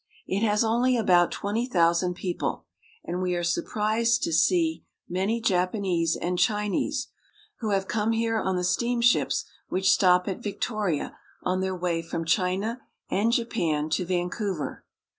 It 0.25 0.41
has 0.43 0.63
only 0.63 0.97
about 0.97 1.31
twenty 1.31 1.67
thousand 1.67 2.15
people, 2.15 2.65
and 3.05 3.21
we 3.21 3.35
are 3.35 3.43
surprised 3.43 4.23
to 4.23 4.33
see 4.33 4.83
many 5.07 5.39
Japanese 5.39 6.15
and 6.19 6.39
Chinese, 6.39 7.09
who 7.59 7.69
have 7.69 7.87
come 7.87 8.11
here 8.11 8.39
on 8.39 8.55
the 8.55 8.63
steamships 8.63 9.45
which 9.69 9.91
stop 9.91 10.27
at 10.27 10.41
Victoria 10.41 11.15
on 11.43 11.61
their 11.61 11.75
way 11.75 12.01
from 12.01 12.25
China 12.25 12.81
and 13.11 13.31
Japan 13.31 13.91
to 13.91 14.03
Vancouver. 14.03 14.83